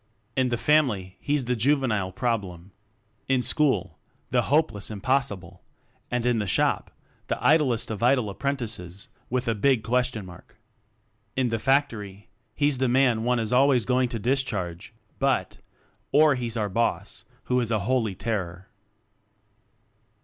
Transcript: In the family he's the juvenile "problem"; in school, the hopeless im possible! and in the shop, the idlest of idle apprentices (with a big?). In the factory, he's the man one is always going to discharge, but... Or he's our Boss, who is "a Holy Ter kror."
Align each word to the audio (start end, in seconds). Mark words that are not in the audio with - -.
In 0.35 0.49
the 0.49 0.57
family 0.57 1.17
he's 1.19 1.45
the 1.45 1.55
juvenile 1.55 2.11
"problem"; 2.11 2.71
in 3.27 3.43
school, 3.43 3.99
the 4.31 4.41
hopeless 4.41 4.89
im 4.89 4.99
possible! 4.99 5.61
and 6.09 6.25
in 6.25 6.39
the 6.39 6.47
shop, 6.47 6.89
the 7.27 7.37
idlest 7.39 7.91
of 7.91 8.01
idle 8.01 8.27
apprentices 8.31 9.09
(with 9.29 9.47
a 9.47 9.53
big?). 9.53 9.85
In 11.37 11.49
the 11.49 11.59
factory, 11.59 12.29
he's 12.55 12.79
the 12.79 12.89
man 12.89 13.23
one 13.23 13.37
is 13.37 13.53
always 13.53 13.85
going 13.85 14.09
to 14.09 14.17
discharge, 14.17 14.91
but... 15.19 15.59
Or 16.11 16.33
he's 16.33 16.57
our 16.57 16.67
Boss, 16.67 17.23
who 17.43 17.59
is 17.59 17.69
"a 17.69 17.81
Holy 17.81 18.15
Ter 18.15 18.43
kror." 18.43 18.65